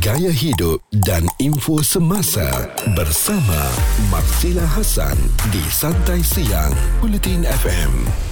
[0.00, 2.48] Gaya hidup dan info semasa
[2.96, 3.60] bersama
[4.08, 5.20] Marsila Hasan
[5.52, 6.72] di Santai Siang
[7.04, 8.31] Bulletin FM.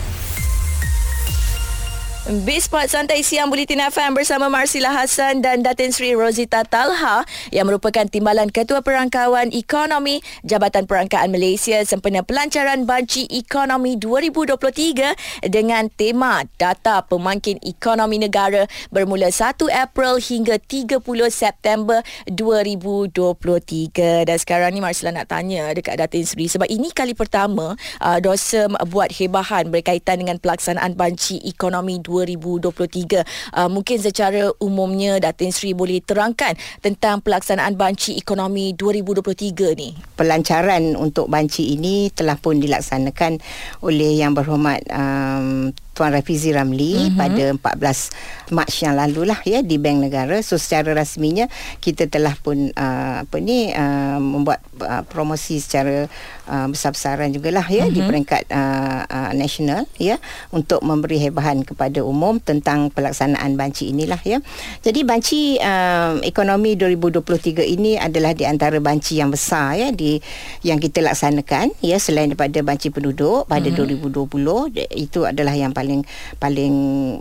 [2.31, 8.07] Bisport Santai Siang Bulletin FM bersama Marsila Hassan dan Datin Sri Rosita Talha yang merupakan
[8.07, 17.03] Timbalan Ketua Perangkawan Ekonomi Jabatan Perangkaan Malaysia sempena pelancaran Banci Ekonomi 2023 dengan tema Data
[17.03, 21.03] Pemangkin Ekonomi Negara bermula 1 April hingga 30
[21.35, 21.99] September
[22.31, 24.31] 2023.
[24.31, 28.71] Dan sekarang ni Marsila nak tanya dekat Datin Sri sebab ini kali pertama uh, dosa
[28.87, 33.25] buat hebahan berkaitan dengan pelaksanaan Banci Ekonomi 2023 2023.
[33.57, 36.53] Uh, mungkin secara umumnya Datin Sri boleh terangkan
[36.85, 39.97] tentang pelaksanaan banci ekonomi 2023 ni.
[40.15, 43.41] Pelancaran untuk banci ini telah pun dilaksanakan
[43.81, 47.19] oleh Yang Berhormat um, Tuan Rafizi Ramli mm-hmm.
[47.19, 47.45] pada
[47.77, 50.39] 14 Mac yang lalu lah ya di Bank Negara.
[50.43, 51.47] So secara rasminya
[51.79, 56.11] kita telah pun uh, apa ni uh, membuat uh, promosi secara
[56.51, 57.95] uh, besar-besaran jugalah ya mm-hmm.
[57.95, 60.19] di peringkat uh, uh, nasional ya
[60.51, 64.39] untuk memberi hebahan kepada umum tentang pelaksanaan banci inilah ya.
[64.83, 70.19] Jadi banci uh, ekonomi 2023 ini adalah di antara banci yang besar ya di
[70.67, 74.11] yang kita laksanakan ya selain daripada banci penduduk pada mm-hmm.
[74.11, 76.05] 2020 itu adalah yang paling
[76.37, 76.75] paling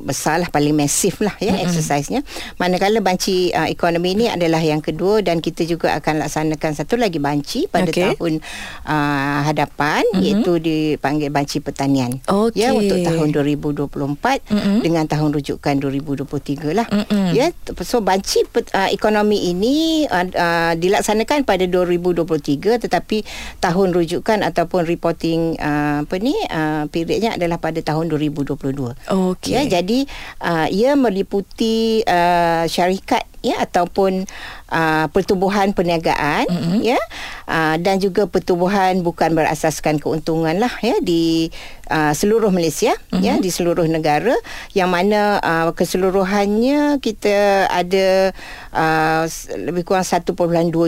[0.03, 1.63] besar lah paling masif lah ya mm-hmm.
[1.63, 2.21] exercise-nya
[2.59, 7.23] manakala banci uh, ekonomi ini adalah yang kedua dan kita juga akan laksanakan satu lagi
[7.23, 8.11] banci pada okay.
[8.11, 8.43] tahun
[8.83, 10.23] uh, hadapan mm-hmm.
[10.27, 12.67] iaitu dipanggil banci pertanian okay.
[12.67, 14.77] ya untuk tahun 2024 mm-hmm.
[14.83, 17.31] dengan tahun rujukan 2023 lah mm-hmm.
[17.31, 17.47] ya
[17.87, 23.23] so banci uh, ekonomi ini uh, uh, dilaksanakan pada 2023 tetapi
[23.63, 28.97] tahun rujukan ataupun reporting uh, apa ni uh, periodnya adalah pada tahun 2024 2022.
[29.35, 29.53] Okey.
[29.53, 30.09] Ya, jadi
[30.41, 34.27] uh, ia meliputi uh, syarikat ya ataupun
[34.71, 36.79] uh, pertubuhan perniagaan mm-hmm.
[36.83, 36.99] ya
[37.47, 41.47] uh, dan juga pertubuhan bukan berasaskan keuntungan lah ya di
[41.89, 43.21] uh, seluruh Malaysia mm-hmm.
[43.25, 44.33] ya di seluruh negara
[44.77, 48.31] yang mana uh, keseluruhannya kita ada
[48.71, 49.25] uh,
[49.57, 50.33] lebih kurang 1.2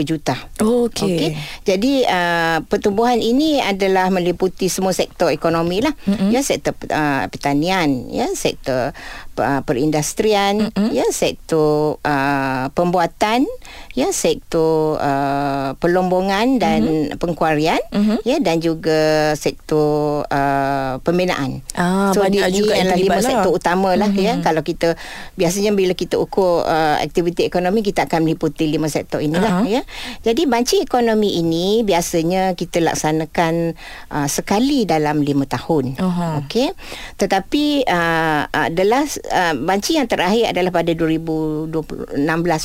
[0.06, 0.38] juta.
[0.62, 0.88] Okey.
[0.88, 1.28] Okay.
[1.66, 6.30] Jadi uh, pertumbuhan ini adalah meliputi semua sektor ekonomi lah mm-hmm.
[6.30, 8.94] ya sektor uh, pertanian ya sektor
[9.38, 10.90] uh, perindustrian mm-hmm.
[10.94, 13.44] ya sektor uh, pembuatan
[13.92, 17.20] ya sektor uh, pelombongan dan mm-hmm.
[17.20, 18.18] pengkuarian mm-hmm.
[18.24, 21.60] ya dan juga sektor uh, pembinaan.
[21.76, 23.24] Ah, so banyak juga adalah lima lah.
[23.24, 23.52] sektor
[23.92, 24.24] lah mm-hmm.
[24.24, 24.96] ya kalau kita
[25.36, 29.68] biasanya bila kita ukur uh, aktiviti ekonomi kita akan meliputi lima sektor inilah uh-huh.
[29.68, 29.82] ya.
[30.24, 33.76] Jadi banci ekonomi ini biasanya kita laksanakan
[34.08, 36.00] uh, sekali dalam lima tahun.
[36.00, 36.40] Uh-huh.
[36.46, 36.72] Okey.
[37.20, 41.68] Tetapi uh, adalah uh, banci yang terakhir adalah pada 2016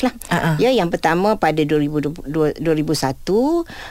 [0.06, 0.14] lah.
[0.32, 0.56] Uh-huh.
[0.62, 2.61] Ya yang pertama pada 2000, 2001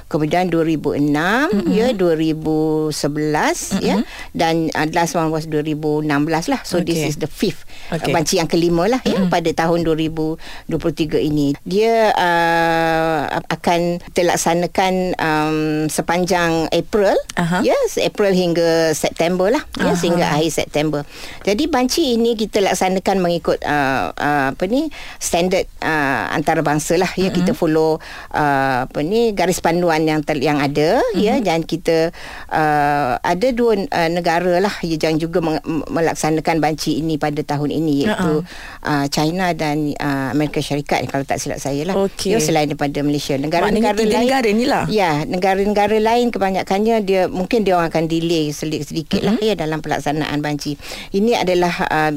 [0.06, 1.72] kemudian 2006 mm-hmm.
[1.74, 3.80] ya 2011 mm-hmm.
[3.82, 3.96] ya
[4.32, 6.06] dan uh, last one was 2016
[6.52, 6.86] lah so okay.
[6.86, 8.12] this is the fifth okay.
[8.14, 9.28] banci yang kelima lah mm-hmm.
[9.28, 15.58] ya pada tahun 2023 ini dia uh, akan terlaksanakan um,
[15.90, 17.62] sepanjang April uh-huh.
[17.64, 19.90] ya yes, April hingga September lah uh-huh.
[19.90, 21.00] ya sehingga akhir September
[21.42, 24.88] jadi banci ini kita laksanakan mengikut uh, uh, apa ni
[25.18, 27.36] standard uh, antarabangsa lah ya mm-hmm.
[27.42, 27.98] kita follow
[28.36, 31.24] uh, apa ni garis panduan yang ter, yang ada mm-hmm.
[31.24, 32.12] ya dan kita
[32.52, 38.44] uh, ada dua uh, negara lah yang juga melaksanakan banci ini pada tahun ini iaitu
[38.44, 38.84] uh-huh.
[38.84, 42.36] uh, China dan uh, Amerika Syarikat kalau tak silap saya lah okay.
[42.36, 47.64] ya selain daripada Malaysia negara-negara lain negara ni lah ya negara-negara lain kebanyakannya dia mungkin
[47.64, 49.40] dia orang akan delay sedikit, sedikit mm-hmm.
[49.40, 50.76] lah ya dalam pelaksanaan banci
[51.16, 52.10] ini adalah uh,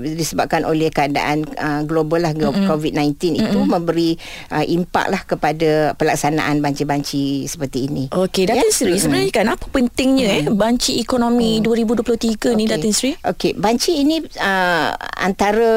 [0.00, 2.66] disebabkan oleh keadaan uh, global lah mm-hmm.
[2.66, 3.68] COVID-19 itu mm-hmm.
[3.68, 4.16] memberi
[4.50, 8.04] uh, impak lah kepada pelaksanaan banci-banci seperti ini.
[8.12, 8.74] Okey, Datin ya?
[8.74, 10.50] Sri, sebenarnya kan apa pentingnya mm-hmm.
[10.50, 11.64] eh banci ekonomi mm.
[11.64, 12.52] 2023 okay.
[12.54, 13.12] ni Datin Sri?
[13.22, 14.88] Okey, banci ini uh,
[15.18, 15.72] antara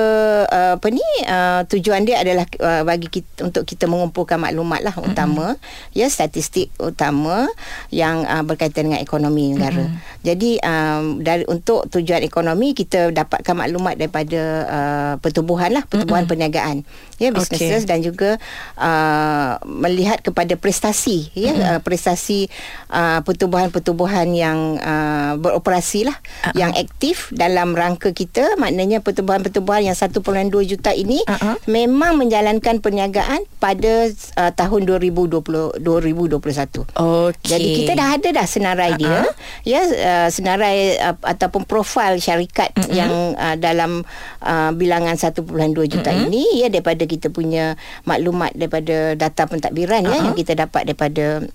[0.47, 4.95] uh, apa ni uh, tujuan dia adalah uh, bagi kita untuk kita mengumpulkan maklumat lah
[5.01, 5.97] utama mm-hmm.
[5.97, 7.49] ya statistik utama
[7.89, 9.85] yang uh, berkaitan dengan ekonomi negara.
[9.87, 10.21] Mm-hmm.
[10.21, 16.31] Jadi um, dari untuk tujuan ekonomi kita dapatkan maklumat daripada uh, pertubuhan lah pertubuhan mm-hmm.
[16.31, 16.75] perniagaan
[17.21, 17.89] ya businesses okay.
[17.89, 18.41] dan juga
[18.81, 21.69] uh, melihat kepada prestasi ya mm-hmm.
[21.77, 22.49] uh, prestasi
[22.89, 26.55] uh, pertubuhan-pertubuhan yang uh, beroperasi lah uh-huh.
[26.57, 30.17] yang aktif dalam rangka kita maknanya pertubuhan-pertubuhan yang 1.2
[30.65, 31.61] juta ini uh-huh.
[31.69, 34.09] memang menjalankan perniagaan pada
[34.41, 36.89] uh, tahun 2020 2021.
[36.89, 37.45] Okay.
[37.45, 39.01] Jadi kita dah ada dah senarai uh-huh.
[39.01, 39.21] dia
[39.61, 42.89] ya uh, senarai uh, ataupun profil syarikat uh-huh.
[42.89, 44.01] yang uh, dalam
[44.41, 45.45] uh, bilangan 1.2
[45.85, 46.25] juta uh-huh.
[46.25, 47.77] ini ya daripada kita punya
[48.09, 50.17] maklumat maklumat daripada data pentadbiran uh-huh.
[50.17, 51.45] ya yang kita dapat daripada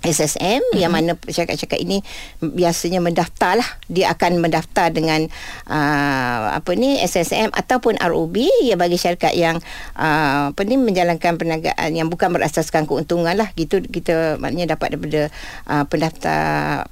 [0.00, 0.80] SSM mm-hmm.
[0.80, 2.00] yang mana syarikat-syarikat ini
[2.40, 5.28] biasanya mendaftar lah dia akan mendaftar dengan
[5.68, 9.60] uh, apa ni SSM ataupun ROB ya bagi syarikat yang
[9.96, 15.22] uh, apa ni menjalankan perniagaan yang bukan berasaskan keuntungan lah gitu kita maknanya dapat daripada
[15.68, 16.40] uh, pendaftar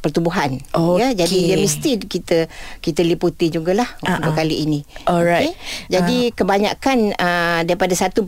[0.04, 1.00] pertubuhan okay.
[1.00, 2.38] ya jadi dia mesti kita
[2.84, 4.20] kita liputi jugalah uh-uh.
[4.20, 5.56] untuk kali ini alright okay?
[5.88, 6.34] jadi uh.
[6.36, 8.20] kebanyakan uh, daripada 1.2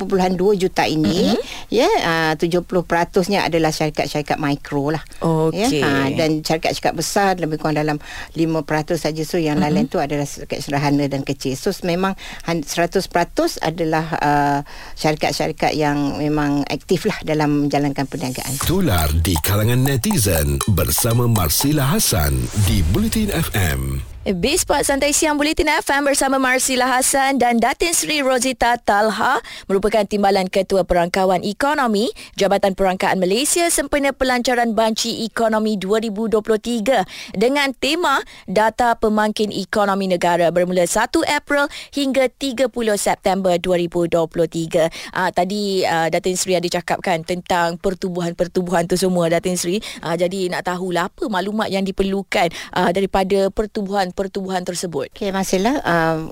[0.56, 1.68] juta ini mm-hmm.
[1.68, 5.02] ya uh, 70%-nya adalah syarikat-syarikat mikro mikro lah.
[5.18, 5.82] Okey.
[5.82, 5.82] Ya?
[5.82, 7.98] Ha, dan syarikat-syarikat besar lebih kurang dalam
[8.38, 9.22] 5% saja.
[9.26, 9.74] So yang mm-hmm.
[9.74, 11.58] lain tu adalah syarikat sederhana dan kecil.
[11.58, 12.14] So memang
[12.46, 13.10] 100%
[13.58, 14.58] adalah uh,
[14.94, 18.62] syarikat-syarikat yang memang aktif lah dalam menjalankan perniagaan.
[18.62, 22.38] Tular di kalangan netizen bersama Marsila Hasan
[22.70, 23.98] di Bulletin FM.
[24.30, 30.46] B-Spot Santai Siang Bulletin FM bersama Marsila Hassan dan Datin Sri Rosita Talha merupakan timbalan
[30.46, 39.50] Ketua Perangkawan Ekonomi Jabatan Perangkaan Malaysia sempena pelancaran Banci Ekonomi 2023 dengan tema Data Pemangkin
[39.50, 45.10] Ekonomi Negara bermula 1 April hingga 30 September 2023.
[45.10, 49.82] Ah, tadi ah, Datin Sri ada cakapkan tentang pertubuhan-pertubuhan tu semua Datin Sri.
[49.98, 55.08] Ah, jadi nak tahulah apa maklumat yang diperlukan ah, daripada pertubuhan pertubuhan tersebut?
[55.16, 56.28] Okey, Masila, um,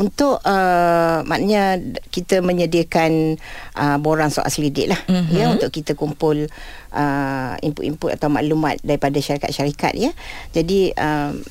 [0.00, 1.76] untuk uh, maknanya
[2.08, 3.36] kita menyediakan
[3.76, 5.34] uh, borang soal selidik lah mm-hmm.
[5.34, 6.48] ya untuk kita kumpul
[6.92, 10.10] uh, input-input atau maklumat daripada syarikat-syarikat ya
[10.56, 11.44] jadi um,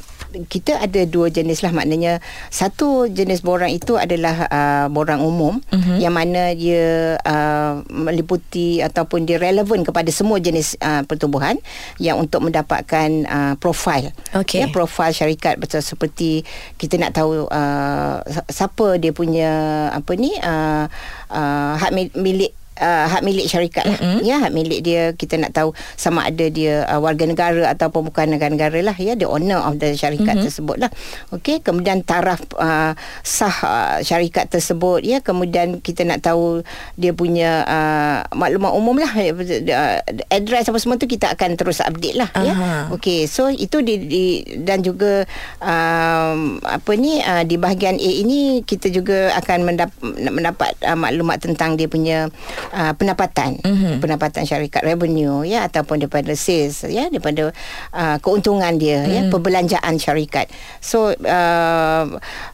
[0.48, 2.20] kita ada dua jenis lah maknanya
[2.52, 5.98] satu jenis borang itu adalah uh, borang umum uh-huh.
[5.98, 11.56] yang mana dia uh, meliputi ataupun dia relevan kepada semua jenis uh, pertubuhan
[11.98, 14.64] yang untuk mendapatkan uh, profil okay.
[14.64, 16.44] ya profil syarikat betul seperti
[16.76, 18.22] kita nak tahu uh,
[18.52, 19.52] siapa dia punya
[19.96, 20.86] apa ni uh,
[21.32, 24.00] uh, hak milik uh, hak milik syarikat lah.
[24.00, 24.22] Mm-hmm.
[24.24, 28.38] Ya, hak milik dia kita nak tahu sama ada dia uh, warga negara ataupun bukan
[28.38, 30.46] negara negara lah ya, the owner of the syarikat mm-hmm.
[30.48, 30.92] tersebut lah.
[31.34, 32.94] Okey, kemudian taraf uh,
[33.26, 36.62] sah uh, syarikat tersebut ya, kemudian kita nak tahu
[36.96, 39.98] dia punya uh, maklumat umum lah uh,
[40.32, 42.46] address apa semua tu kita akan terus update lah uh-huh.
[42.46, 42.54] ya.
[42.94, 44.26] Okey, so itu di, di
[44.62, 45.26] dan juga
[45.60, 51.42] um, apa ni uh, di bahagian A ini kita juga akan mendap- mendapat uh, maklumat
[51.42, 52.30] tentang dia punya
[52.74, 54.04] uh, pendapatan mm-hmm.
[54.04, 57.52] pendapatan syarikat revenue ya ataupun daripada sales ya daripada
[57.94, 59.12] uh, keuntungan dia mm.
[59.12, 59.32] ya mhm.
[59.32, 60.50] perbelanjaan syarikat
[60.82, 62.06] so uh,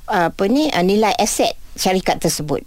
[0.09, 2.61] apa ni uh, nilai aset syarikat tersebut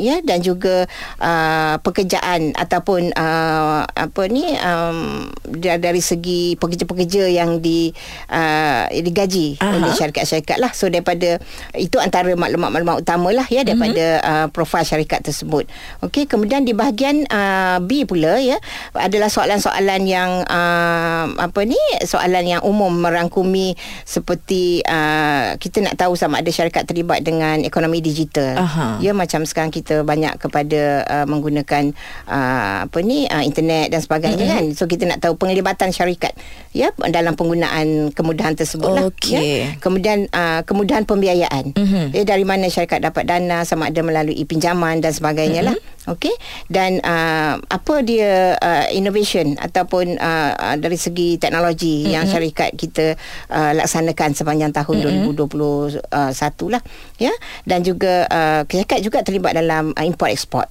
[0.00, 0.88] ya dan juga
[1.20, 5.28] uh, pekerjaan ataupun uh, apa ni um,
[5.60, 7.92] dari segi pekerja-pekerja yang di
[8.32, 9.76] uh, digaji uh-huh.
[9.76, 11.38] oleh syarikat-syarikat lah so daripada
[11.76, 14.32] itu antara maklumat-maklumat utama lah ya daripada uh-huh.
[14.44, 15.66] uh, profil syarikat tersebut
[16.06, 18.56] okey kemudian di bahagian uh, B pula ya
[18.96, 23.74] adalah soalan-soalan yang uh, apa ni soalan yang umum merangkumi
[24.06, 29.02] seperti uh, kita nak tahu sama ada syarikat terlibat dengan ekonomi digital uh-huh.
[29.02, 31.90] ya macam sekarang kita kita banyak kepada uh, menggunakan
[32.30, 34.70] uh, apa ni uh, internet dan sebagainya mm-hmm.
[34.70, 36.30] kan so kita nak tahu penglibatan syarikat
[36.70, 39.34] ya dalam penggunaan kemudahan tersebut lah okay.
[39.34, 42.14] ya kemudian uh, kemudahan pembiayaan mm-hmm.
[42.14, 45.82] ya dari mana syarikat dapat dana sama ada melalui pinjaman dan sebagainya mm-hmm.
[45.82, 46.34] lah okey
[46.66, 52.12] dan uh, apa dia uh, innovation ataupun uh, uh, dari segi teknologi mm-hmm.
[52.12, 53.14] yang syarikat kita
[53.50, 56.02] uh, laksanakan sepanjang tahun mm-hmm.
[56.10, 56.82] 2021 lah
[57.16, 57.32] ya
[57.64, 60.68] dan juga uh, syarikat juga terlibat dalam uh, import export.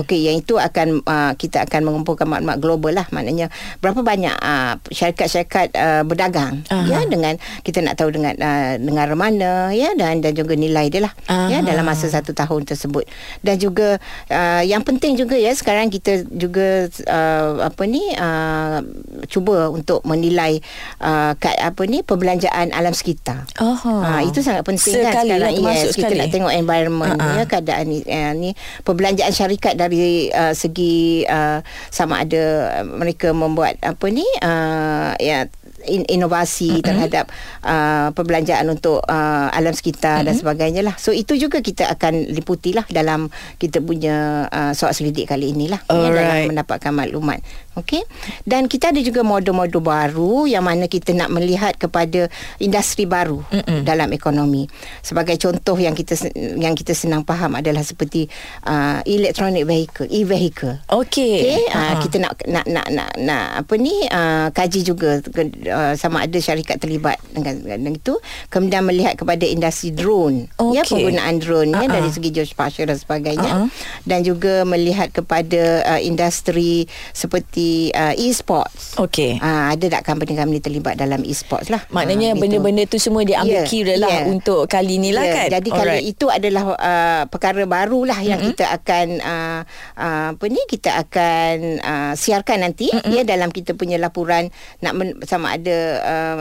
[0.00, 3.06] Okey, yang itu akan uh, kita akan mengumpulkan maklumat global lah.
[3.12, 6.86] Maknanya berapa banyak uh, syarikat-syarikat uh, berdagang uh-huh.
[6.88, 11.04] ya dengan kita nak tahu dengan uh, negara mana ya dan dan juga nilai dia
[11.04, 11.48] lah uh-huh.
[11.52, 13.04] ya dalam masa satu tahun tersebut.
[13.44, 14.00] Dan juga
[14.32, 18.82] uh, yang penting juga ya sekarang kita juga uh, apa ni uh,
[19.30, 20.60] cuba untuk menilai
[21.02, 23.46] uh, kat apa ni perbelanjaan alam sekitar.
[23.56, 24.02] Uh-huh.
[24.02, 27.36] Uh, itu sangat penting kan sekali kan sekarang yes, kita nak tengok environment uh-huh.
[27.40, 28.50] ya keadaan ni uh, ni
[28.82, 32.42] perbelanjaan syarikat dari uh, segi uh, sama ada
[32.80, 35.46] uh, mereka membuat apa ni uh, ya
[35.86, 36.86] in, inovasi mm-hmm.
[36.86, 37.24] terhadap
[37.64, 40.26] uh, perbelanjaan untuk uh, alam sekitar mm-hmm.
[40.26, 40.94] dan sebagainya lah.
[41.00, 45.80] So itu juga kita akan liputi lah dalam kita punya uh, soal selidik kali inilah
[45.88, 47.40] ya, dalam mendapatkan maklumat.
[47.78, 48.02] Okey.
[48.42, 52.26] Dan kita ada juga modul-modul baru yang mana kita nak melihat kepada
[52.58, 53.86] industri baru Mm-mm.
[53.86, 54.66] dalam ekonomi.
[55.00, 56.18] Sebagai contoh yang kita
[56.58, 58.26] yang kita senang faham adalah seperti
[58.66, 60.82] uh, electronic vehicle, e-vehicle.
[60.90, 61.46] Okey.
[61.46, 61.62] Okay?
[61.70, 65.22] Uh, kita nak nak nak nak nak apa ni uh, kaji juga
[65.70, 68.18] uh, sama ada syarikat terlibat dengan, dengan itu
[68.50, 70.90] kemudian melihat kepada industri drone ya Okey.
[70.90, 71.94] penggunaan drone ya Uh-uh.
[71.94, 73.68] dari segi geospatial dan sebagainya Uh-uh.
[74.06, 79.38] dan juga melihat kepada uh, industri seperti uh, e-sports Okey.
[79.38, 82.40] uh, ada tak company-company terlibat dalam e-sports lah Maknanya gitu.
[82.40, 84.30] benda-benda tu semua diambil Ya, kira lah ya.
[84.30, 85.46] untuk kali ni lah Ya, kan.
[85.60, 88.56] Jadi kali itu adalah uh, perkara barulah yang mm-hmm.
[88.56, 89.60] kita akan uh,
[89.98, 93.12] uh, apa ni kita akan uh, siarkan nanti mm-hmm.
[93.12, 94.48] ya dalam kita punya laporan
[94.80, 96.40] nak men, sama ada uh,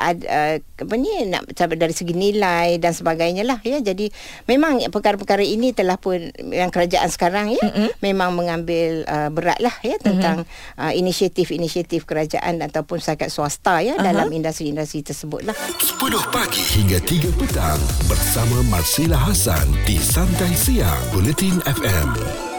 [0.00, 3.80] ad, uh, apa ni nak dari segi nilai dan sebagainya lah ya.
[3.82, 4.08] Jadi
[4.48, 7.88] memang perkara-perkara ini telah pun yang kerajaan sekarang ya mm-hmm.
[8.00, 10.80] memang mengambil uh, berat lah ya tentang mm-hmm.
[10.80, 14.04] uh, inisiatif-inisiatif kerajaan ataupun syarikat swasta ya uh-huh.
[14.04, 15.56] dalam industri-industri tersebut lah.
[15.56, 16.00] 10
[16.32, 22.55] pagi hingga 3 petang bersama Marsila Hasan di Santai Siang Bulletin FM.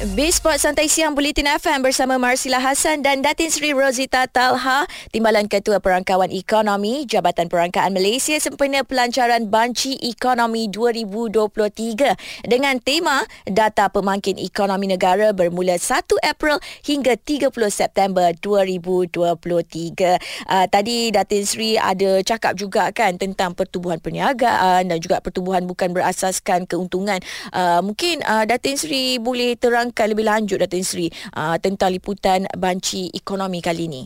[0.00, 5.76] B-Sport Santai Siang Bulletin FM bersama Marsila Hassan dan Datin Sri Rosita Talha, Timbalan Ketua
[5.76, 14.88] Perangkawan Ekonomi Jabatan Perangkaan Malaysia sempena pelancaran Banci Ekonomi 2023 dengan tema Data Pemangkin Ekonomi
[14.88, 19.20] Negara bermula 1 April hingga 30 September 2023.
[20.48, 25.92] Uh, tadi Datin Sri ada cakap juga kan tentang pertubuhan perniagaan dan juga pertubuhan bukan
[25.92, 27.20] berasaskan keuntungan.
[27.52, 33.10] Uh, mungkin uh, Datin Sri boleh terangkan lebih lanjut Datin Sri uh, tentang liputan banci
[33.10, 34.02] ekonomi kali ini.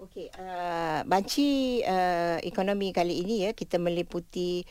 [0.00, 4.64] Okey, uh, banci uh, ekonomi kali ini ya kita meliputi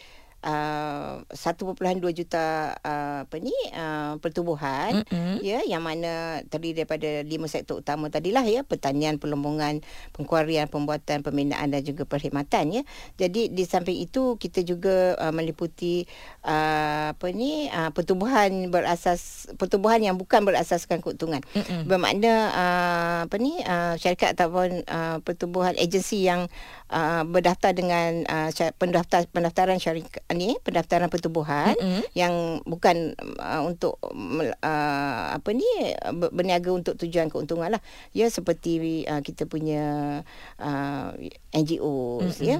[0.46, 5.42] uh, 1.2 juta uh, apa ni uh, pertubuhan Mm-mm.
[5.42, 11.70] ya yang mana terdiri daripada lima sektor utama tadilah ya pertanian, perlombongan, pengkuarian, pembuatan, pembinaan
[11.70, 12.84] dan juga perkhidmatan ya.
[13.18, 16.06] Jadi di samping itu kita juga uh, meliputi
[16.46, 21.42] uh, apa ni uh, pertubuhan berasas pertubuhan yang bukan berasaskan keuntungan.
[21.54, 21.86] Mm-mm.
[21.86, 26.50] Bermakna uh, apa ni uh, syarikat ataupun uh, pertubuhan agensi yang
[26.90, 32.04] uh, berdaftar dengan uh, pendaftar pendaftaran syarikat ni pendaftaran pertubuhan Mm-mm.
[32.18, 35.68] yang bukan uh, untuk uh, apa ni
[36.16, 37.82] ber- berniaga untuk tujuan keuntungan lah
[38.16, 40.20] ya seperti uh, kita punya
[40.60, 41.14] uh,
[41.54, 42.48] NGOs Mm-mm.
[42.48, 42.60] ya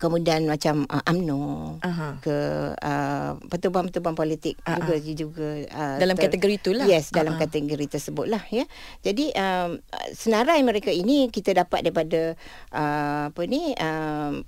[0.00, 2.16] kemudian macam uh, AMNO Aha.
[2.24, 2.36] ke
[2.72, 6.86] uh, pertubuhan-pertubuhan politik Ah, juga juga uh, Dalam kategori itulah.
[6.88, 7.40] Yes, dalam ah.
[7.40, 8.64] kategori tersebut lah ya.
[9.04, 9.76] Jadi um,
[10.16, 12.38] senarai mereka ini kita dapat daripada
[12.72, 13.76] uh, apa ni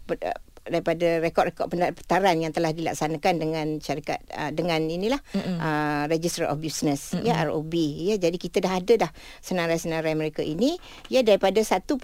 [0.09, 6.61] per- daripada rekod-rekod pendaftaran yang telah dilaksanakan dengan syarikat uh, dengan inilah uh, Register of
[6.61, 7.13] Business.
[7.25, 9.11] Ya ROB ya jadi kita dah ada dah
[9.45, 10.77] senarai-senarai mereka ini.
[11.13, 12.01] Ya daripada 1.2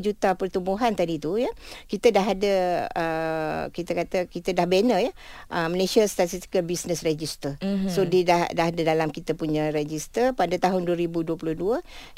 [0.00, 1.48] juta pertumbuhan tadi tu ya
[1.88, 2.54] kita dah ada
[2.92, 5.12] uh, kita kata kita dah banner ya
[5.52, 7.56] uh, Malaysia Statistical Business Register.
[7.62, 7.88] Mhm.
[7.88, 11.56] so dia dah dah ada dalam kita punya register pada tahun 2022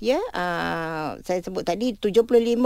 [0.00, 2.64] ya uh, saya sebut tadi 75.2%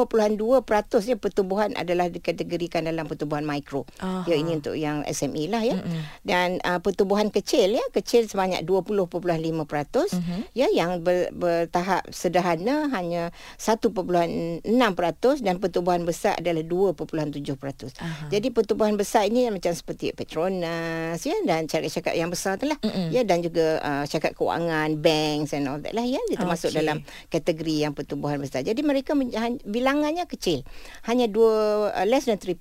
[1.08, 4.26] ya pertumbuhan adalah dikategorikan dalam pertumbuhan mikro Aha.
[4.26, 6.02] ya ini untuk yang SME lah ya Mm-mm.
[6.22, 9.16] dan uh, pertumbuhan kecil ya kecil sebanyak 20.5%
[10.08, 10.38] Mhm.
[10.52, 14.62] ya yang ber, bertahap sederhana hanya 1.6%
[15.40, 17.98] dan pertumbuhan besar adalah 2.7%.
[17.98, 18.28] Aha.
[18.28, 23.10] Jadi pertumbuhan besar ini macam seperti Petronas ya dan syarikat-syarikat yang besar tu lah Mm-mm.
[23.10, 26.78] ya dan juga uh, syarikat kewangan banks and all that lah ya dia termasuk Okey.
[26.78, 28.60] dalam kategori yang pertumbuhan besar.
[28.62, 29.14] Jadi mereka
[29.64, 30.62] bilangannya kecil.
[31.04, 32.58] Hanya dua uh, less than 3%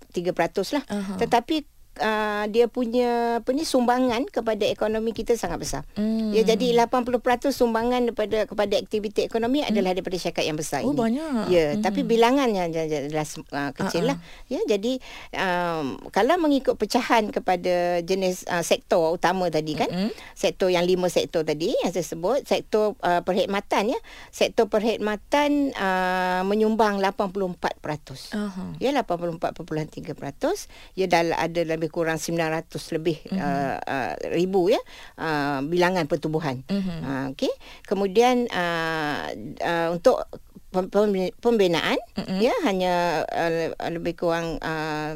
[0.75, 0.83] lah.
[0.87, 1.19] Aha.
[1.19, 5.81] Tetapi uh, dia punya apa ni sumbangan kepada ekonomi kita sangat besar.
[5.93, 6.29] Hmm.
[6.29, 7.13] Ya jadi 80%
[7.49, 10.97] sumbangan daripada kepada aktiviti ekonomi adalah daripada syarikat yang besar Oh, ini.
[10.97, 11.43] banyak.
[11.47, 11.81] Ya, Hmm.
[11.81, 14.17] tapi bilangannya adalah uh, kecil Ah, lah.
[14.45, 15.01] Ya, jadi
[15.33, 20.09] um, kalau mengikut pecahan kepada jenis uh, sektor utama tadi kan, Mm-mm.
[20.33, 23.99] sektor yang lima sektor tadi yang saya sebut, sektor uh, perkhidmatan ya.
[24.29, 28.33] Sektor perkhidmatan uh, menyumbang 84%.
[28.33, 28.63] Aha.
[28.77, 30.67] Ya 84.3%.
[30.93, 33.37] Ya dah ada lebih kurang 900 lebih Mhm.
[33.37, 34.81] uh, uh, ribu ya
[35.17, 36.61] uh, bilangan pertumbuhan.
[36.67, 36.97] Mhm.
[37.01, 37.51] Uh, okey.
[37.83, 40.21] Kemudian uh, uh, untuk
[40.69, 42.37] pem- pem- pembinaan Mhm.
[42.39, 42.93] ya hanya
[43.25, 45.15] uh, lebih kurang uh,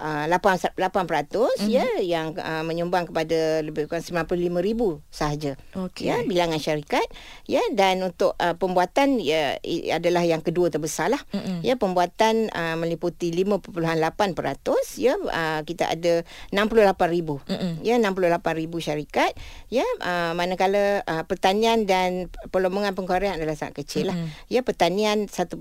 [0.00, 5.52] uh, 8 8% ya yang uh, menyumbang kepada lebih kurang 95,000 sahaja.
[5.76, 6.08] Okey.
[6.08, 7.04] Ya bilangan syarikat
[7.44, 9.60] ya dan untuk uh, pembuatan ya
[9.92, 11.22] adalah yang kedua terbesar lah.
[11.36, 11.60] Mm-mm.
[11.60, 13.76] Ya pembuatan uh, meliputi 5.8%
[14.96, 17.44] ya uh, kita ada 68,000.
[17.44, 17.72] Mm-mm.
[17.84, 19.36] Ya 68,000 syarikat
[19.68, 24.16] ya uh, manakala uh, pertanian dan perlombongan pengkuarian adalah sangat kecil lah.
[24.16, 24.48] Mm-mm.
[24.48, 25.60] Ya pertanian 1.5%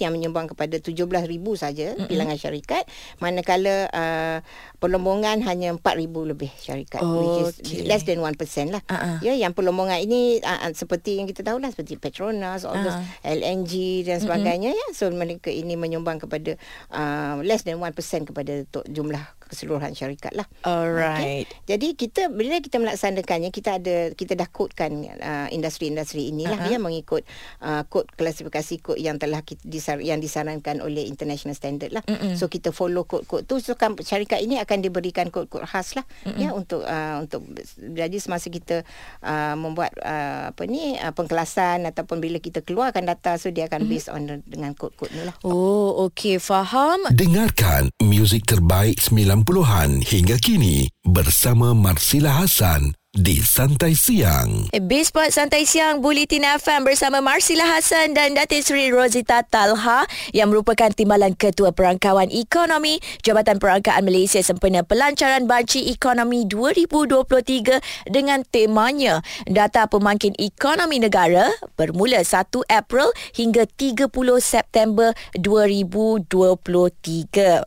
[0.00, 1.28] yang menyumbang kepada 17,000
[1.60, 2.08] saja Mm-mm.
[2.08, 2.88] bilangan syarikat
[3.20, 4.38] manakala manakala uh,
[4.78, 7.82] perlombongan hanya 4000 lebih syarikat Oh, which is okey.
[7.84, 8.38] less than 1%
[8.70, 8.82] lah.
[8.86, 9.16] Ah, ah.
[9.18, 12.94] Ya yang perlombongan ini uh, uh, seperti yang kita tahu lah seperti Petronas, all those
[12.94, 13.02] Ah.
[13.24, 14.86] LNG dan sebagainya ya.
[14.92, 16.54] So mereka ini menyumbang kepada
[16.88, 17.90] uh, less than 1%
[18.24, 20.48] kepada to- jumlah keseluruhan syarikat lah.
[20.64, 21.44] Alright.
[21.68, 26.68] Jadi kita bila kita melaksanakannya kita ada kita dah kodekan uh, industri-industri inilah Uh-huh.
[26.68, 26.78] uh-huh.
[26.78, 27.22] ya mengikut
[27.64, 32.04] uh, kod klasifikasi kod yang telah kita disar, yang disarankan oleh international standard lah.
[32.06, 32.38] Mm-mm.
[32.38, 36.38] So kita follow kod-kod tu so kan syarikat ini akan diberikan kod-kod khas lah Mm-mm.
[36.38, 37.42] ya untuk uh, untuk
[37.76, 38.86] jadi semasa kita
[39.26, 43.90] uh, membuat uh, apa ni uh, pengkelasan ataupun bila kita keluarkan data so dia akan
[43.90, 45.34] based on dengan kod-kod ni lah.
[45.42, 47.10] Oh, okey, faham.
[47.10, 49.02] Dengarkan muzik terbaik
[49.42, 54.72] 90-an hingga kini bersama Marsila Hasan di Santai Siang.
[54.88, 60.88] Bisport Santai Siang Bulletin FM bersama Marsila Hassan dan Datin Seri Rosita Talha yang merupakan
[60.88, 69.84] Timbalan Ketua Perangkawan Ekonomi Jabatan Perangkaan Malaysia sempena pelancaran Banci Ekonomi 2023 dengan temanya Data
[69.84, 74.08] Pemangkin Ekonomi Negara bermula 1 April hingga 30
[74.40, 76.32] September 2023.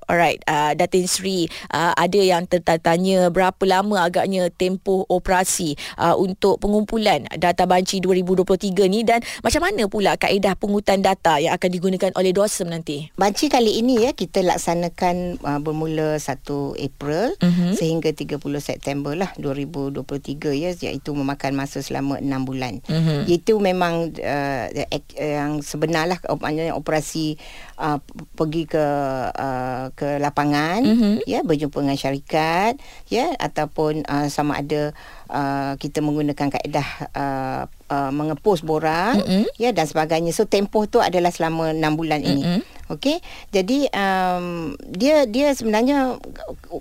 [0.10, 6.58] Alright, uh, Datin Seri uh, ada yang tertanya berapa lama agaknya tempoh operasi uh, untuk
[6.58, 8.46] pengumpulan data banci 2023
[8.86, 13.10] ni dan macam mana pula kaedah pungutan data yang akan digunakan oleh DOSM nanti?
[13.14, 16.40] Banci kali ini ya kita laksanakan uh, bermula 1
[16.78, 17.42] April Mhm.
[17.42, 17.72] mm-hmm.
[17.74, 22.80] sehingga 30 September lah 2023 ya iaitu memakan masa selama 6 bulan.
[22.86, 23.26] Mhm.
[23.26, 27.40] Itu memang uh, ek- yang sebenar lah op- maknanya operasi
[27.76, 27.98] uh,
[28.36, 28.86] pergi ke
[29.32, 31.14] uh, ke lapangan Mhm.
[31.26, 32.78] ya berjumpa dengan syarikat
[33.08, 34.92] ya ataupun uh, sama ada
[35.30, 39.46] uh, kita menggunakan kaedah uh, uh, mengepus borang Mm-mm.
[39.58, 40.34] ya dan sebagainya.
[40.34, 42.44] So tempoh tu adalah selama 6 bulan ini.
[42.92, 43.18] Okey.
[43.50, 46.22] Jadi um, dia dia sebenarnya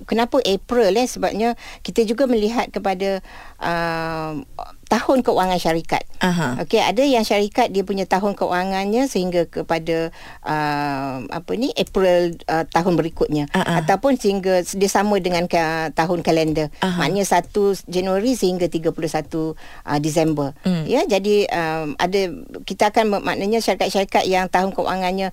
[0.05, 3.25] kenapa April eh sebabnya kita juga melihat kepada
[3.57, 4.45] um,
[4.89, 6.05] tahun keuangan syarikat.
[6.21, 6.61] Aha.
[6.63, 10.13] Okey, ada yang syarikat dia punya tahun keuangannya sehingga kepada
[10.45, 13.77] uh, apa ni April uh, tahun berikutnya Ah, ah.
[13.83, 16.69] ataupun sehingga dia sama dengan ka, tahun kalender.
[16.85, 17.01] Aha.
[17.01, 19.55] Maknanya 1 Januari sehingga 31 uh,
[19.99, 20.53] Disember.
[20.63, 20.85] Hmm.
[20.85, 22.21] Ya, jadi um, ada
[22.63, 25.33] kita akan maknanya syarikat-syarikat yang tahun keuangannya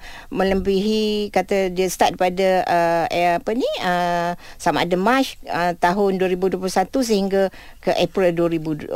[0.61, 6.21] melebihi kata dia start pada uh, eh, apa ni uh, sama ada Mac uh, tahun
[6.21, 6.61] 2021
[7.01, 7.49] sehingga
[7.81, 8.93] ke April 2023.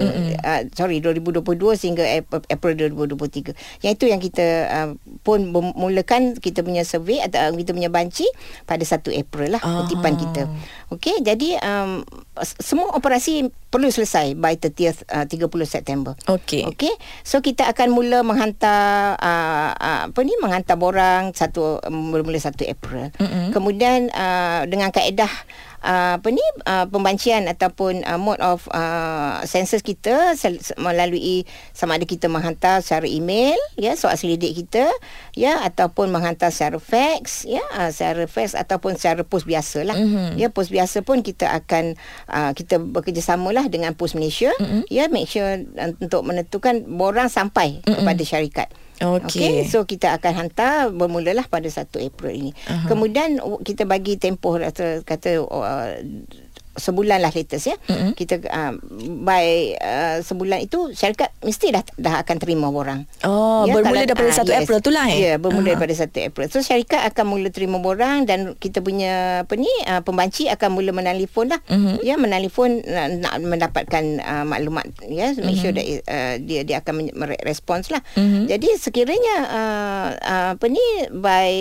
[0.00, 0.40] Mm-mm.
[0.40, 1.44] Uh, sorry 2022
[1.76, 3.52] sehingga Ap- April 2023.
[3.84, 4.88] Yang itu yang kita uh,
[5.20, 8.24] pun mulakan kita punya survey atau uh, kita punya banci
[8.64, 9.84] pada 1 April lah Ah.
[9.84, 10.48] kutipan kita.
[10.88, 12.00] Okey, jadi um,
[12.40, 16.16] semua operasi perlu selesai by 30th uh, 30 September.
[16.24, 16.64] Okey.
[16.72, 16.92] Okey.
[17.20, 22.56] So kita akan mula menghantar uh, uh, apa ni menghantar borang satu um, bermula 1
[22.64, 23.12] April.
[23.20, 23.52] Mm-mm.
[23.52, 25.28] Kemudian uh, dengan kaedah
[25.80, 31.94] uh, apa ni uh, pembancian ataupun uh, mode of uh, census kita sel- melalui sama
[31.94, 34.86] ada kita menghantar secara email ya soal selidik kita
[35.32, 40.36] ya ataupun menghantar secara fax ya uh, secara fax ataupun secara pos biasa lah Mhm.
[40.36, 44.86] ya pos biasa pun kita akan uh, kita bekerjasama lah dengan Pos Malaysia Mhm.
[44.88, 45.44] ya make sure
[45.76, 48.02] uh, untuk menentukan borang sampai Mm-mm.
[48.02, 49.26] kepada syarikat Okey.
[49.30, 52.50] Okay, so kita akan hantar bermulalah pada 1 April ini.
[52.50, 52.88] Uh-huh.
[52.90, 56.02] Kemudian kita bagi tempoh kata, kata uh,
[56.78, 57.76] sebulan lah latest ya.
[57.86, 58.14] Mm-mm.
[58.14, 58.72] Kita uh,
[59.22, 63.04] by uh, sebulan itu syarikat mesti dah dah akan terima borang.
[63.22, 65.18] Oh, bermula kalau- daripada ah, 1 April tu lah eh?
[65.18, 65.70] Ya, bermula Aha.
[65.76, 66.46] daripada 1 April.
[66.48, 70.90] So syarikat akan mula terima borang dan kita punya apa ni uh, pembanci akan mula
[70.90, 71.60] menelefon lah.
[71.68, 72.00] Mhm.
[72.00, 77.10] Ya, menelefon uh, nak mendapatkan uh, maklumat ya, make sure that uh, dia dia akan
[77.12, 78.00] merespons lah.
[78.14, 78.46] Mhm.
[78.48, 81.52] Jadi sekiranya uh, uh, apa ni by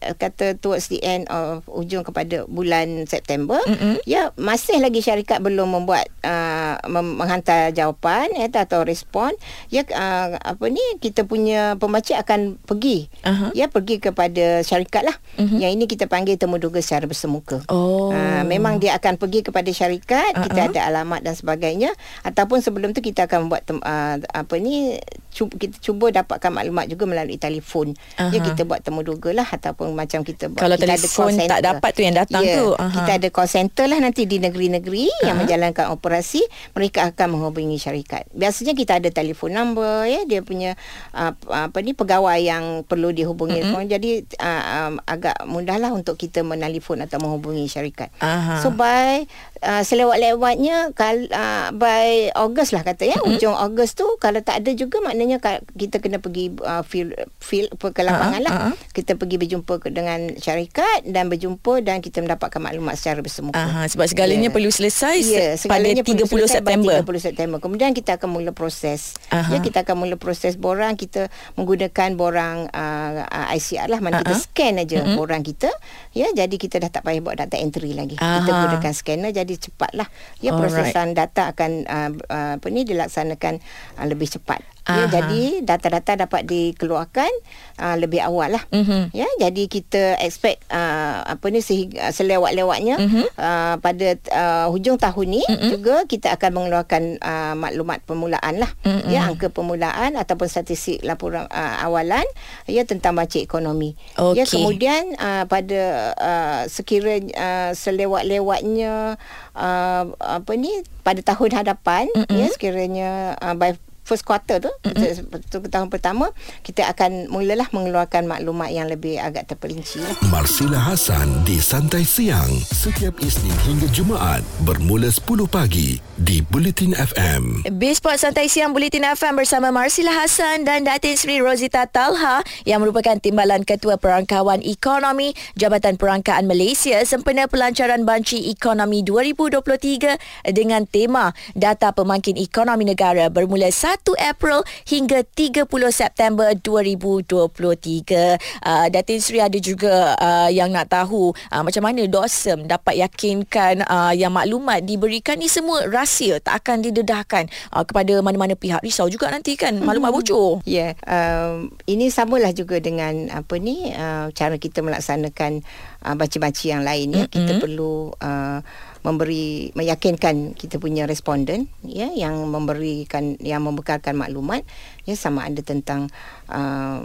[0.00, 4.00] uh, kata towards the end of ujung kepada bulan September Mm-mm.
[4.04, 9.34] ya masih lagi syarikat belum membuat uh, menghantar jawapan ya atau respon
[9.66, 13.50] ya uh, apa ni kita punya pembaca akan pergi Aha.
[13.50, 15.58] ya pergi kepada syarikat lah Mhm.
[15.58, 18.14] yang ini kita panggil temuduga secara bersemuka Oh.
[18.14, 20.46] Uh, memang dia akan pergi kepada syarikat uh-huh.
[20.46, 21.90] kita ada alamat dan sebagainya
[22.22, 25.02] ataupun sebelum tu kita akan buat tem- uh, apa ni
[25.34, 28.30] cuba, kita cuba dapatkan maklumat juga melalui telefon uh-huh.
[28.30, 32.00] ya kita buat temuduga lah ataupun macam kita buat Kalau kita telefon tak dapat tu
[32.00, 32.92] yang datang Ya, tu, aha.
[32.92, 35.26] kita ada call center lah nanti di negeri-negeri uh-huh.
[35.26, 36.44] yang menjalankan operasi
[36.76, 38.28] mereka akan menghubungi syarikat.
[38.36, 40.76] Biasanya kita ada telefon number ya dia punya
[41.16, 43.64] uh, apa ni pegawai yang perlu dihubungi.
[43.64, 43.84] Uh-huh.
[43.88, 48.12] Jadi uh, um, agak mudahlah untuk kita menelefon atau menghubungi syarikat.
[48.20, 48.60] Uh-huh.
[48.60, 49.24] So by
[49.64, 53.32] uh, selewat-lewatnya kal uh, by Ogos lah kata ya uh-huh.
[53.32, 55.40] ujung Ogos tu kalau tak ada juga maknanya
[55.74, 58.46] kita kena pergi uh, field field ke lapangan uh-huh.
[58.46, 58.54] lah.
[58.68, 58.74] Uh-huh.
[58.92, 63.56] Kita pergi berjumpa dengan syarikat dan berjumpa dan kita mendapatkan maklumat secara bersemuka.
[63.56, 64.56] Aha, sebab segalanya yeah.
[64.56, 66.96] perlu selesai yeah, pada 30 September.
[67.06, 67.58] 30 September.
[67.62, 69.14] Kemudian kita akan mula proses.
[69.30, 69.54] Aha.
[69.54, 74.22] Ya kita akan mula proses borang kita menggunakan borang uh, uh, ICR lah mana Aha.
[74.26, 75.16] kita scan aja mm-hmm.
[75.16, 75.70] borang kita.
[76.16, 78.18] Ya jadi kita dah tak payah buat data entry lagi.
[78.18, 78.42] Aha.
[78.42, 80.08] Kita gunakan scanner jadi cepatlah.
[80.42, 83.62] Ya prosesan data akan uh, uh, apa ni dilaksanakan
[84.02, 84.73] uh, lebih cepat.
[84.84, 87.32] Ya, jadi data-data dapat dikeluarkan
[87.80, 88.64] uh, lebih awal lah.
[88.68, 89.16] Mm-hmm.
[89.16, 93.24] Ya, jadi kita expect uh, apa ni sehingga selewat-lewatnya mm-hmm.
[93.32, 95.70] uh, pada uh, hujung tahun ni mm-hmm.
[95.72, 98.68] juga kita akan mengeluarkan uh, maklumat permulaan lah.
[98.84, 99.08] Mm-hmm.
[99.08, 102.28] Ya, angka permulaan ataupun statistik laporan uh, awalan
[102.68, 103.96] ya tentang baca ekonomi.
[104.20, 104.36] Okay.
[104.36, 109.16] Ya, kemudian uh, pada uh, sekiranya uh, selewat-lewatnya
[109.56, 112.36] uh, apa ni pada tahun hadapan mm-hmm.
[112.36, 113.72] ya sekiranya uh, by
[114.04, 115.72] first quarter tu mm-hmm.
[115.72, 120.14] tahun pertama kita akan mulalah mengeluarkan maklumat yang lebih agak terperinci lah.
[120.28, 127.64] Marsila Hasan di Santai Siang setiap Isnin hingga Jumaat bermula 10 pagi di Bulletin FM.
[127.80, 133.16] Bisport Santai Siang Bulletin FM bersama Marsila Hasan dan Datin Sri Rozita Talha yang merupakan
[133.16, 141.96] Timbalan Ketua Perangkawan Ekonomi Jabatan Perangkaan Malaysia sempena pelancaran Banci Ekonomi 2023 dengan tema Data
[141.96, 148.40] Pemangkin Ekonomi Negara bermula 1 April hingga 30 September 2023.
[148.64, 153.84] Uh, Datin Sri ada juga uh, yang nak tahu uh, macam mana DOSEM dapat yakinkan
[153.84, 159.06] uh, yang maklumat diberikan ni semua rahsia tak akan didedahkan uh, kepada mana-mana pihak risau
[159.10, 160.18] juga nanti kan maklumat hmm.
[160.18, 161.04] bocor ya yeah.
[161.04, 165.60] um, ini samalah juga dengan apa ni uh, cara kita melaksanakan
[166.04, 167.34] uh, baca-baca yang lain ya mm-hmm.
[167.34, 168.58] kita perlu uh,
[169.04, 174.64] memberi meyakinkan kita punya responden ya yang memberikan yang membekalkan maklumat
[175.04, 176.08] ya sama ada tentang
[176.48, 177.00] uh,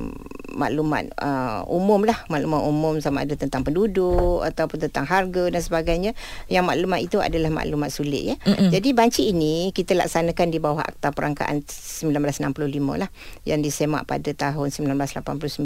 [0.56, 6.12] maklumat uh, umum lah maklumat umum sama ada tentang penduduk ataupun tentang harga dan sebagainya
[6.48, 8.72] yang maklumat itu adalah maklumat sulit ya mm-hmm.
[8.72, 12.48] jadi banci ini kita laksanakan di bawah akta perangkaan 1965
[12.96, 13.10] lah
[13.44, 15.60] yang disemak pada tahun 1989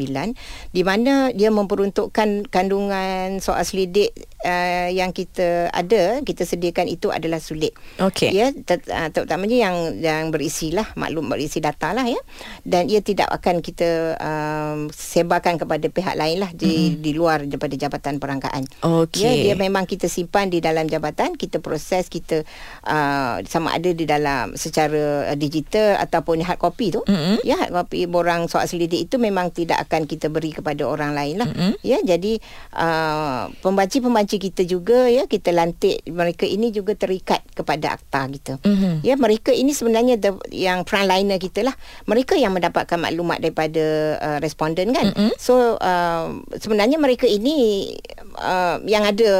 [0.73, 7.39] di mana dia memperuntukkan kandungan soal selidik uh, yang kita ada kita sediakan itu adalah
[7.39, 7.73] sulit.
[7.99, 8.31] Okey.
[8.31, 12.19] Ya, ter- uh, terutamanya yang yang berisi lah maklum berisi data lah ya.
[12.63, 17.01] Dan ia tidak akan kita um, sebarkan kepada pihak lain lah di mm-hmm.
[17.03, 18.63] di luar daripada jabatan perangkaan.
[18.81, 19.21] Okey.
[19.21, 22.41] Ya, dia memang kita simpan di dalam jabatan, kita proses kita
[22.87, 27.01] uh, sama ada di dalam secara uh, digital ataupun hard copy tu.
[27.05, 27.37] Mm-hmm.
[27.45, 31.43] Ya, hard copy borang soal selidik itu memang tidak akan kita beri kepada orang lain
[31.43, 31.49] lah.
[31.51, 31.73] Mm-hmm.
[31.85, 32.41] Ya, jadi
[32.73, 38.53] uh, pembaca-pembaca kita juga ya kita lantik mereka ini juga terikat kepada akta kita.
[38.65, 38.93] Mm-hmm.
[39.05, 41.75] Ya mereka ini sebenarnya the, yang frontliner kita lah.
[42.13, 45.09] Mereka yang mendapatkan maklumat daripada uh, responden kan.
[45.09, 45.33] Mm-hmm.
[45.41, 47.89] So uh, sebenarnya mereka ini
[48.37, 49.31] uh, yang ada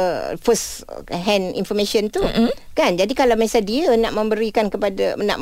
[0.42, 2.73] first hand information tu mm-hmm.
[2.74, 2.98] Kan.
[2.98, 5.38] Jadi kalau misalnya dia nak memberikan kepada nak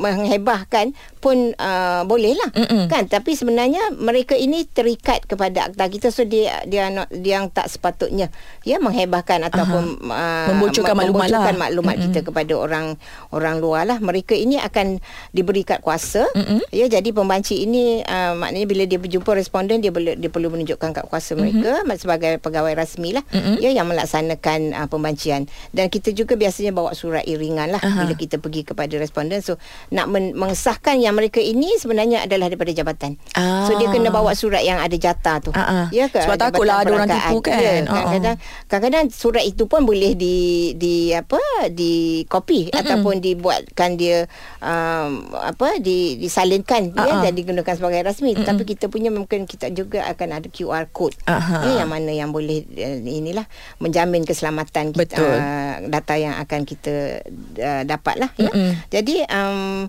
[0.00, 2.84] menghebahkan pun uh, boleh lah mm-hmm.
[2.88, 3.04] kan.
[3.10, 7.66] Tapi sebenarnya mereka ini terikat kepada akta kita so dia dia not, dia yang tak
[7.66, 8.30] sepatutnya
[8.62, 11.54] ya menghebahkan ataupun uh, membocorkan maklumat, lah.
[11.58, 12.14] maklumat mm-hmm.
[12.14, 12.86] kita kepada orang
[13.34, 15.02] orang luar lah mereka ini akan
[15.34, 16.70] diberi kad kuasa mm-hmm.
[16.70, 20.90] ya jadi pembanci ini uh, maknanya bila dia berjumpa responden dia boleh dia perlu menunjukkan
[20.94, 21.42] kad kuasa mm-hmm.
[21.86, 23.56] mereka sebagai pegawai rasmi lah mm-hmm.
[23.58, 28.04] ya yang melaksanakan uh, pembancian dan kita juga biasanya bawa surat iringan lah uh-huh.
[28.04, 29.56] bila kita pergi kepada responden so
[29.88, 33.64] nak men- mengesahkan yang mereka ini sebenarnya adalah daripada jabatan ah.
[33.64, 35.88] so dia kena bawa surat yang ada jatah tu uh-huh.
[35.88, 38.66] ya ke sebab takutlah ada orang tipu kan ya, kadang-kadang, uh-huh.
[38.68, 40.36] kadang-kadang surat itu pun boleh di
[40.76, 41.40] di apa
[41.72, 42.80] di copy mm-hmm.
[42.84, 44.28] ataupun dibuatkan dia
[44.60, 47.08] um, apa di disalinkan uh-huh.
[47.08, 48.44] ya dan digunakan sebagai rasmi mm-hmm.
[48.52, 51.64] tapi kita punya mungkin kita juga akan ada QR code uh-huh.
[51.64, 53.48] ya, yang mana yang boleh uh, inilah
[53.80, 57.22] menjamin keselamatan kita uh, data yang akan kita
[57.62, 58.50] uh, dapat lah ya.
[58.50, 58.70] Mm-hmm.
[58.90, 59.86] Jadi um,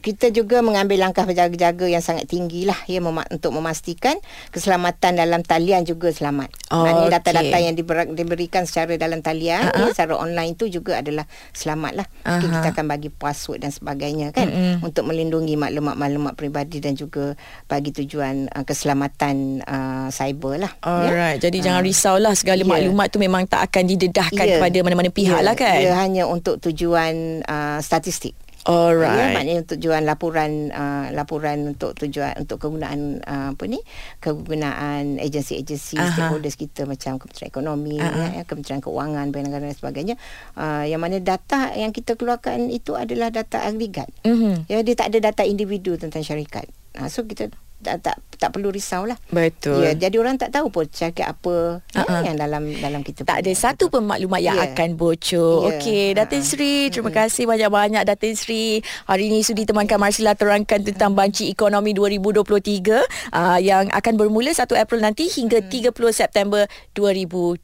[0.00, 4.14] kita juga mengambil langkah berjaga-jaga yang sangat tinggi lah ya mem- untuk memastikan
[4.50, 6.48] keselamatan dalam talian juga selamat.
[6.70, 9.90] Oh, Maknanya data-data yang diber- diberikan secara dalam talian uh-huh.
[9.90, 12.06] ya, secara online tu juga adalah selamat lah.
[12.22, 12.38] Aha.
[12.38, 14.86] kita akan bagi password dan sebagainya kan mm-hmm.
[14.86, 17.34] untuk melindungi maklumat-maklumat peribadi dan juga
[17.66, 20.72] bagi tujuan uh, keselamatan uh, cyber lah.
[20.80, 22.68] Alright, jadi jangan risaulah segala Ya.
[22.68, 24.56] maklumat tu memang tak akan didedahkan Ya.
[24.62, 25.82] kepada mana-mana pihak Ya, lah kan.
[25.82, 28.38] Ia hanya untuk tujuan uh, statistik.
[28.62, 29.34] Ya, Alright.
[29.34, 33.82] maknanya untuk tujuan laporan uh, laporan untuk tujuan untuk kegunaan uh, apa ni
[34.22, 36.06] kegunaan agensi-agensi Aha.
[36.08, 38.38] stakeholders kita macam Kementerian Ekonomi Aha.
[38.38, 40.14] ya, Kementerian Keuangan Bank Negara dan sebagainya
[40.54, 44.70] uh, yang mana data yang kita keluarkan itu adalah data agregat Mhm.
[44.70, 47.50] ya dia tak ada data individu tentang syarikat uh, so kita
[47.82, 49.86] tak, tak tak perlu risau lah Betul.
[49.86, 53.52] ya jadi orang tak tahu pun syarikat apa ya, yang dalam dalam kita Tak ada
[53.52, 54.66] satu pun maklumat yang Ya.
[54.68, 55.70] akan bocor.
[55.70, 55.78] Ya.
[55.78, 56.44] Okey, Datin Ha.
[56.44, 58.82] Sri, terima kasih banyak-banyak Datin Sri.
[59.06, 62.98] Hari ini sudi temankan Marsila terangkan tentang banci ekonomi 2023
[63.30, 67.62] uh, yang akan bermula 1 April nanti hingga 30 September 2023.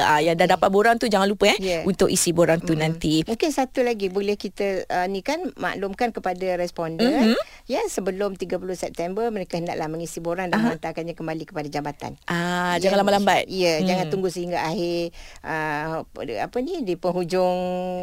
[0.00, 1.78] Uh, yang dah dapat borang tu jangan lupa eh Ya.
[1.84, 3.22] untuk isi borang tu nanti.
[3.24, 7.38] Mungkin satu lagi boleh kita uh, ni kan maklumkan kepada responden Mhm.
[7.66, 8.89] ya sebelum 30 September
[9.30, 12.14] mereka hendaklah mengisi borang dan menghantarkannya kembali kepada jabatan.
[12.24, 13.46] Ah, Ya, jangan lambat-lambat.
[13.46, 13.86] Ya, Hmm.
[13.86, 15.10] jangan tunggu sehingga akhir
[15.42, 16.06] uh,
[16.40, 17.58] apa ni di penghujung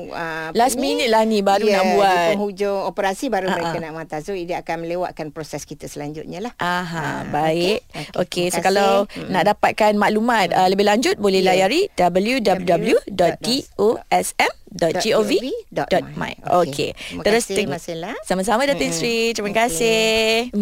[0.10, 0.93] uh, Last ni?
[0.93, 2.28] minute lah ni baru ya, nak di buat.
[2.32, 3.56] penghujung operasi baru Ha-ha.
[3.58, 4.15] mereka nak mata.
[4.19, 6.54] So dia akan melewatkan proses kita selanjutnya lah.
[6.58, 7.84] Aha, Ah, baik.
[7.86, 8.06] okey.
[8.08, 9.23] Okey, Okey, so kalau kasih.
[9.23, 9.30] Mm.
[9.30, 11.54] nak dapatkan maklumat uh, lebih lanjut boleh Ya.
[11.54, 11.88] layari
[14.69, 16.32] www.dosm.gov.my.
[16.53, 16.91] Okey.
[16.91, 18.12] Terima Terus kasih, teng- Marcella.
[18.21, 18.97] Sama-sama Datin Mm-mm.
[18.97, 19.32] Sri.
[19.32, 19.58] Terima Okey.
[19.58, 19.97] kasih.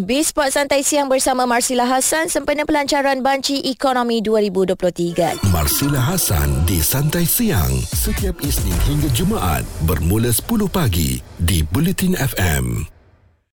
[0.01, 5.41] Bisport Santai Siang bersama Marsila Hassan sempena pelancaran banci ekonomi 2023.
[5.49, 12.94] Marsila Hasan di Santai Siang setiap Isnin hingga Jumaat bermula 10 pagi di Bulletin FM.